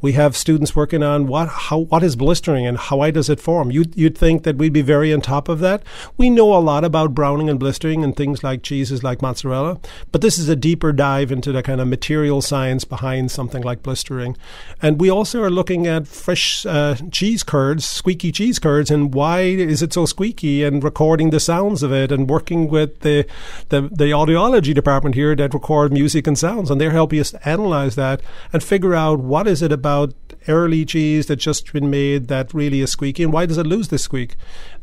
We 0.01 0.13
have 0.13 0.38
students 0.38 0.75
working 0.75 1.03
on 1.03 1.27
what 1.27 1.48
how 1.50 1.79
what 1.79 2.03
is 2.03 2.15
blistering 2.15 2.65
and 2.65 2.77
how 2.77 3.01
why 3.01 3.10
does 3.10 3.31
it 3.31 3.39
form. 3.39 3.72
You'd, 3.72 3.98
you'd 3.98 4.15
think 4.15 4.43
that 4.43 4.58
we'd 4.58 4.74
be 4.74 4.84
very 4.84 5.12
on 5.12 5.22
top 5.22 5.50
of 5.50 5.58
that. 5.62 5.81
We 6.17 6.29
know 6.29 6.55
a 6.55 6.62
lot 6.62 6.84
about 6.84 7.15
browning 7.15 7.50
and 7.50 7.60
blistering 7.60 8.03
and 8.03 8.15
things 8.15 8.43
like 8.43 8.62
cheeses 8.62 9.03
like 9.03 9.24
mozzarella, 9.24 9.79
but 10.12 10.22
this 10.22 10.38
is 10.38 10.48
a 10.48 10.55
deeper 10.55 10.91
dive 10.91 11.31
into 11.31 11.51
the 11.51 11.63
kind 11.63 11.81
of 11.81 11.88
material 11.88 12.43
science 12.43 12.84
behind 12.84 13.31
something 13.31 13.63
like 13.63 13.81
blistering. 13.81 14.38
And 14.84 15.01
we 15.01 15.10
also 15.10 15.41
are 15.41 15.50
looking 15.50 15.88
at 15.88 16.08
fresh 16.08 16.63
uh, 16.63 16.96
cheese 17.12 17.41
curds, 17.41 17.86
squeaky 17.86 18.31
cheese 18.31 18.60
curds, 18.60 18.91
and 18.91 19.15
why 19.15 19.39
is 19.41 19.81
it 19.81 19.93
so 19.93 20.05
squeaky, 20.05 20.63
and 20.63 20.84
recording 20.84 21.31
the 21.31 21.39
sounds 21.39 21.81
of 21.81 21.91
it, 21.91 22.12
and 22.12 22.29
working 22.29 22.70
with 22.70 23.00
the 23.00 23.25
the, 23.70 23.81
the 23.81 24.12
audiology 24.12 24.75
department 24.75 25.15
here 25.15 25.36
that 25.36 25.55
record 25.55 25.91
music 25.91 26.27
and 26.27 26.38
sounds, 26.38 26.70
and 26.70 26.79
they're 26.79 26.91
helping 26.91 27.20
us 27.20 27.34
analyze 27.46 27.96
that 27.96 28.22
and 28.53 28.63
figure 28.63 28.93
out 28.93 29.20
what 29.20 29.48
is 29.48 29.63
it 29.63 29.72
about 29.72 29.90
about 29.91 30.13
early 30.48 30.83
cheese 30.86 31.27
that's 31.27 31.43
just 31.43 31.71
been 31.71 31.89
made 31.89 32.27
that 32.27 32.51
really 32.51 32.81
is 32.81 32.91
squeaky 32.91 33.21
and 33.21 33.31
why 33.31 33.45
does 33.45 33.60
it 33.60 33.67
lose 33.67 33.89
this 33.89 34.03
squeak? 34.03 34.36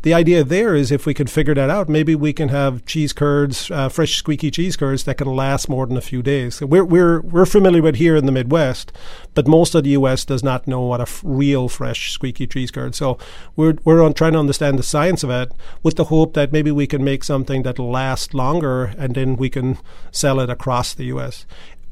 The 0.02 0.14
idea 0.14 0.44
there 0.44 0.76
is 0.76 0.92
if 0.92 1.04
we 1.04 1.14
can 1.14 1.26
figure 1.26 1.54
that 1.54 1.70
out, 1.70 1.88
maybe 1.88 2.14
we 2.14 2.32
can 2.32 2.50
have 2.50 2.84
cheese 2.84 3.12
curds, 3.12 3.68
uh, 3.70 3.88
fresh 3.88 4.14
squeaky 4.14 4.52
cheese 4.52 4.76
curds 4.76 5.02
that 5.04 5.16
can 5.18 5.26
last 5.26 5.68
more 5.68 5.86
than 5.86 5.96
a 5.96 6.00
few 6.00 6.22
days. 6.22 6.60
We're, 6.60 6.84
we're, 6.84 7.20
we're 7.22 7.46
familiar 7.46 7.82
with 7.82 7.96
here 7.96 8.14
in 8.14 8.26
the 8.26 8.32
Midwest, 8.32 8.92
but 9.34 9.48
most 9.48 9.74
of 9.74 9.82
the 9.82 9.90
U.S. 9.90 10.24
does 10.24 10.44
not 10.44 10.68
know 10.68 10.82
what 10.82 11.00
a 11.00 11.02
f- 11.02 11.20
real 11.24 11.68
fresh 11.68 12.12
squeaky 12.12 12.46
cheese 12.46 12.70
curd. 12.70 12.94
So 12.94 13.18
we're, 13.56 13.78
we're 13.84 14.04
on 14.04 14.14
trying 14.14 14.34
to 14.34 14.38
understand 14.38 14.78
the 14.78 14.84
science 14.84 15.24
of 15.24 15.30
it 15.30 15.52
with 15.82 15.96
the 15.96 16.04
hope 16.04 16.34
that 16.34 16.52
maybe 16.52 16.70
we 16.70 16.86
can 16.86 17.02
make 17.02 17.24
something 17.24 17.64
that'll 17.64 17.90
last 17.90 18.34
longer 18.34 18.94
and 18.96 19.16
then 19.16 19.34
we 19.34 19.50
can 19.50 19.78
sell 20.12 20.38
it 20.38 20.50
across 20.50 20.94
the 20.94 21.06
U.S. 21.06 21.44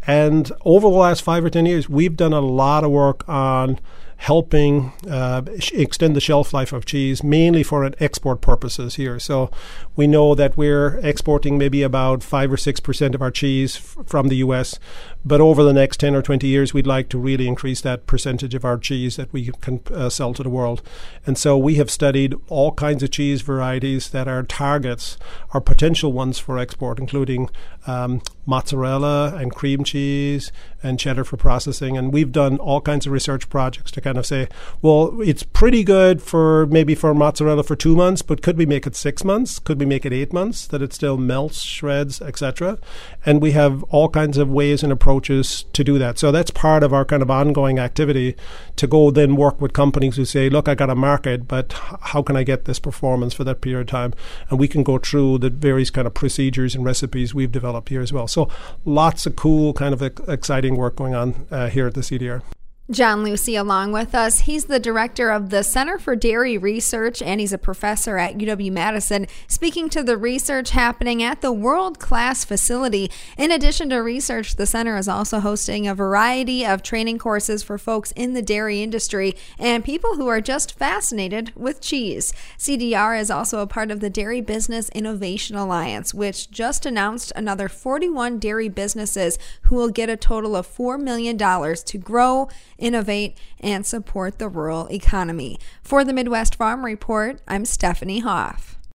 And 0.07 0.51
over 0.65 0.89
the 0.89 0.97
last 0.97 1.23
five 1.23 1.45
or 1.45 1.51
10 1.51 1.67
years, 1.67 1.89
we've 1.89 2.17
done 2.17 2.33
a 2.33 2.41
lot 2.41 2.85
of 2.85 2.91
work 2.91 3.29
on 3.29 3.81
helping 4.19 4.93
uh, 5.09 5.43
extend 5.73 6.17
the 6.17 6.21
shelf 6.21 6.53
life 6.53 6.73
of 6.73 6.85
cheese, 6.85 7.23
mainly 7.23 7.63
for 7.63 7.91
export 8.01 8.41
purposes 8.41 8.95
here. 8.95 9.19
So 9.19 9.51
we 9.95 10.07
know 10.07 10.35
that 10.35 10.57
we're 10.57 10.99
exporting 10.99 11.59
maybe 11.59 11.83
about 11.83 12.23
five 12.23 12.51
or 12.51 12.57
six 12.57 12.81
percent 12.81 13.15
of 13.15 13.23
our 13.23 13.31
cheese 13.31 13.77
f- 13.77 14.07
from 14.07 14.29
the 14.29 14.37
U.S. 14.37 14.79
But 15.25 15.41
over 15.41 15.63
the 15.63 15.73
next 15.73 15.99
10 15.99 16.15
or 16.15 16.23
20 16.23 16.47
years, 16.47 16.73
we'd 16.73 16.87
like 16.87 17.09
to 17.11 17.19
really 17.19 17.47
increase 17.47 17.81
that 17.83 18.07
percentage 18.07 18.55
of 18.55 18.65
our 18.65 18.79
cheese 18.79 19.17
that 19.17 19.33
we 19.33 19.51
can 19.61 19.81
uh, 19.93 20.09
sell 20.09 20.33
to 20.35 20.43
the 20.43 20.51
world. 20.51 20.83
And 21.27 21.37
so 21.37 21.59
we 21.59 21.75
have 21.75 21.91
studied 21.91 22.35
all 22.49 22.73
kinds 22.73 23.03
of 23.03 23.11
cheese 23.11 23.43
varieties 23.43 24.11
that 24.11 24.29
are 24.29 24.43
targets 24.45 25.19
are 25.51 25.61
potential 25.61 26.13
ones 26.13 26.39
for 26.39 26.59
export, 26.59 26.99
including 26.99 27.51
um, 27.87 28.23
mozzarella 28.47 29.35
and 29.37 29.53
cream 29.53 29.85
cheese 29.85 30.53
and 30.83 30.99
cheddar 30.99 31.25
for 31.25 31.37
processing. 31.37 31.97
And 31.97 32.13
we've 32.13 32.33
done 32.33 32.59
all 32.59 32.81
kinds 32.81 33.07
of 33.07 33.13
research 33.13 33.49
projects 33.49 33.91
to 33.93 34.01
kind 34.01 34.19
of 34.19 34.27
say, 34.27 34.49
well, 34.83 35.21
it's 35.21 35.43
pretty 35.43 35.85
good 35.85 36.23
for 36.23 36.67
maybe 36.67 36.95
for 36.95 37.15
mozzarella 37.15 37.63
for 37.63 37.77
two 37.77 37.97
months, 37.97 38.23
but 38.23 38.43
could 38.43 38.57
we 38.57 38.67
make 38.67 38.87
it 38.87 38.97
six 38.97 39.25
months? 39.25 39.59
Could 39.59 39.81
we 39.81 39.87
make 39.87 40.05
it 40.05 40.13
eight 40.13 40.33
months 40.33 40.67
that 40.67 40.83
it 40.83 40.93
still 40.93 41.17
melts, 41.17 41.63
shreds, 41.63 42.21
etc.? 42.21 42.79
And 43.25 43.43
we 43.43 43.53
have 43.53 43.83
all 43.85 44.09
kinds 44.09 44.39
of 44.39 44.51
ways 44.51 44.83
and 44.83 44.93
approaches 44.93 45.65
to 45.73 45.83
do 45.85 45.99
that. 45.99 46.19
So 46.19 46.31
that's 46.31 46.51
part 46.51 46.83
of 46.83 46.93
our 46.93 47.05
kind 47.05 47.23
of 47.23 47.31
ongoing 47.31 47.79
activity 47.79 48.37
to 48.77 48.87
go 48.87 49.11
then 49.11 49.37
work 49.37 49.61
with 49.61 49.73
companies 49.73 50.17
who 50.17 50.25
say, 50.25 50.49
look, 50.49 50.69
I 50.69 50.75
got 50.75 50.91
a 50.91 50.95
market, 50.95 51.49
but 51.49 51.73
how 51.73 52.23
can 52.23 52.37
I 52.37 52.43
get 52.43 52.67
this 52.67 52.79
performance 52.79 53.35
for 53.35 53.45
that 53.45 53.61
period 53.61 53.83
of 53.83 53.87
time? 53.87 54.15
And 54.51 54.59
we 54.59 54.69
can 54.69 54.83
go 54.83 54.99
through 54.99 55.39
the 55.39 55.51
various 55.51 55.91
kind 55.91 56.07
of 56.07 56.15
procedures 56.15 56.75
and 56.75 56.85
recipes 56.85 57.35
we've 57.35 57.53
developed 57.53 57.89
here 57.89 58.03
as 58.03 58.13
well. 58.13 58.29
So 58.29 58.49
lots 58.85 59.27
of 59.27 59.37
cool, 59.37 59.73
kind 59.73 59.95
of 59.95 60.03
exciting 60.29 60.76
work 60.77 60.97
going 60.97 61.15
on 61.15 61.47
uh, 61.51 61.69
here 61.69 61.87
at 61.87 61.95
the 61.95 62.01
CDR. 62.01 62.43
John 62.89 63.25
Lucey 63.25 63.57
along 63.57 63.91
with 63.91 64.15
us. 64.15 64.41
He's 64.41 64.67
the 64.67 64.79
director 64.79 65.31
of 65.31 65.51
the 65.51 65.65
Center 65.65 65.99
for 65.99 66.15
Dairy 66.15 66.57
Research 66.57 67.21
and 67.21 67.41
he's 67.41 67.53
a 67.53 67.59
professor 67.59 68.17
at 68.17 68.39
UW 68.39 68.71
Madison, 68.71 69.27
speaking 69.49 69.89
to 69.89 70.05
the 70.05 70.17
research 70.17 70.71
happening 70.71 71.21
at 71.21 71.41
the 71.41 71.51
world 71.51 71.99
class 71.99 72.45
facility. 72.45 73.11
In 73.37 73.51
addition 73.51 73.91
to 73.91 73.97
research, 73.97 74.55
the 74.55 74.67
center 74.67 74.97
is 74.97 75.09
also 75.09 75.41
hosting 75.41 75.89
a 75.89 75.97
variety 75.97 76.65
of 76.65 76.85
training 76.85 77.19
courses 77.19 77.65
for 77.65 77.77
folks 77.77 78.13
in 78.13 78.35
the 78.35 78.43
dairy 78.43 78.81
industry 78.81 79.35
and 79.59 79.85
people 79.85 80.15
who 80.15 80.29
are 80.29 80.41
just 80.41 80.79
fascinated 80.79 81.51
with 81.57 81.81
cheese. 81.81 82.33
CDR 82.57 83.21
is 83.21 83.33
also 83.33 83.59
a 83.59 83.67
part 83.67 83.91
of 83.91 83.99
the 83.99 84.11
Dairy 84.11 84.41
Business 84.41 84.91
Innovation 84.91 85.57
Alliance, 85.57 86.15
which 86.15 86.53
just 86.53 86.87
announced 86.87 87.33
another 87.35 87.69
41 87.69 88.39
dairy 88.39 88.69
businesses 88.69 89.41
who 89.63 89.75
will 89.75 89.91
get 89.91 90.09
a 90.09 90.17
total 90.17 90.55
of 90.55 90.69
$4 90.69 91.01
million 91.01 91.37
to 91.37 91.99
grow 91.99 92.49
innovate, 92.79 93.37
and 93.61 93.87
support 93.87 94.39
the 94.39 94.49
rural 94.49 94.87
economy. 94.89 95.59
For 95.83 96.05
the 96.05 96.13
Midwest 96.13 96.57
Farm 96.57 96.85
Report, 96.85 97.41
I'm 97.49 97.65
Stephanie 97.65 98.21
Hoff. 98.21 98.76